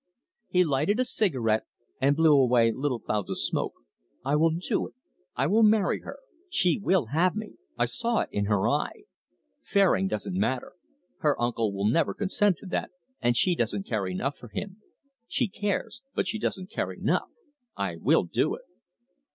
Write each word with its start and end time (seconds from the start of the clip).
He 0.49 0.63
lighted 0.63 0.99
a 0.99 1.05
cigarette, 1.05 1.67
and 1.99 2.15
blew 2.15 2.31
away 2.33 2.71
little 2.71 2.97
clouds 2.99 3.29
of 3.29 3.37
smoke. 3.37 3.75
"I 4.25 4.35
will 4.35 4.49
do 4.49 4.87
it. 4.87 4.95
I 5.35 5.45
will 5.45 5.61
marry 5.61 5.99
her. 5.99 6.17
She 6.49 6.79
will 6.81 7.05
have 7.13 7.35
me: 7.35 7.57
I 7.77 7.85
saw 7.85 8.21
it 8.21 8.29
in 8.31 8.45
her 8.45 8.67
eye. 8.67 9.03
Fairing 9.61 10.07
doesn't 10.07 10.33
matter. 10.33 10.73
Her 11.19 11.39
uncle 11.39 11.71
will 11.71 11.85
never 11.87 12.15
consent 12.15 12.57
to 12.57 12.65
that, 12.65 12.89
and 13.21 13.37
she 13.37 13.53
doesn't 13.53 13.85
care 13.85 14.07
enough 14.07 14.39
for 14.39 14.47
him. 14.47 14.81
She 15.27 15.47
cares, 15.47 16.01
but 16.15 16.25
she 16.27 16.39
doesn't 16.39 16.71
care 16.71 16.91
enough.... 16.91 17.29
I 17.77 17.97
will 17.97 18.23
do 18.23 18.55
it." 18.55 18.63